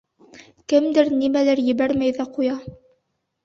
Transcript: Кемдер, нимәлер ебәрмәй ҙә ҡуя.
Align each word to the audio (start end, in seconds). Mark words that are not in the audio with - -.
Кемдер, 0.73 1.11
нимәлер 1.21 1.63
ебәрмәй 1.67 2.19
ҙә 2.21 2.29
ҡуя. 2.35 2.61